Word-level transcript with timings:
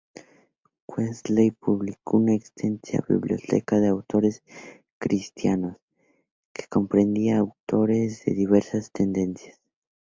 Wesley 0.87 1.51
publicó 1.51 2.17
una 2.17 2.33
extensa 2.33 3.05
biblioteca 3.07 3.79
de 3.79 3.89
autores 3.89 4.41
cristianos, 4.97 5.77
que 6.55 6.65
comprendía 6.67 7.37
autores 7.37 8.25
de 8.25 8.33
diversas 8.33 8.91
tendencias. 8.91 9.61